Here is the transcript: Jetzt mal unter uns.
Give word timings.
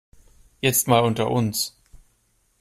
Jetzt 0.61 0.87
mal 0.87 1.01
unter 1.03 1.29
uns. 1.29 1.77